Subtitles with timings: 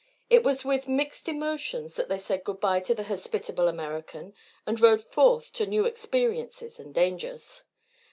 [0.31, 4.33] It was with mixed emotions that they said good bye to the hospitable American
[4.65, 7.65] and rode forth to new experiences and dangers.